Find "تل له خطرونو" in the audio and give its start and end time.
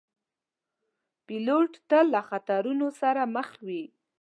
1.89-2.87